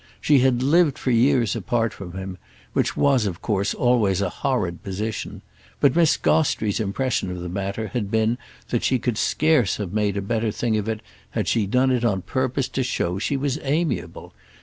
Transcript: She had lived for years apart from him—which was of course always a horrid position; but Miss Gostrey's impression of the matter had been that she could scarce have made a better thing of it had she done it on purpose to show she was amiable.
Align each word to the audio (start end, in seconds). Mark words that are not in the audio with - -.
She 0.19 0.39
had 0.39 0.63
lived 0.63 0.97
for 0.97 1.11
years 1.11 1.55
apart 1.55 1.93
from 1.93 2.13
him—which 2.13 2.97
was 2.97 3.27
of 3.27 3.39
course 3.43 3.75
always 3.75 4.19
a 4.19 4.31
horrid 4.31 4.81
position; 4.81 5.43
but 5.79 5.95
Miss 5.95 6.17
Gostrey's 6.17 6.79
impression 6.79 7.29
of 7.29 7.39
the 7.39 7.47
matter 7.47 7.89
had 7.89 8.09
been 8.09 8.39
that 8.69 8.83
she 8.83 8.97
could 8.97 9.15
scarce 9.19 9.77
have 9.77 9.93
made 9.93 10.17
a 10.17 10.21
better 10.23 10.49
thing 10.49 10.75
of 10.75 10.89
it 10.89 11.01
had 11.29 11.47
she 11.47 11.67
done 11.67 11.91
it 11.91 12.03
on 12.03 12.23
purpose 12.23 12.67
to 12.69 12.81
show 12.81 13.19
she 13.19 13.37
was 13.37 13.59
amiable. 13.61 14.33